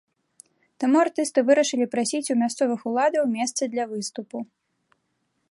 [0.83, 4.37] Таму артысты вырашылі прасіць у мясцовых уладаў месца для выступу.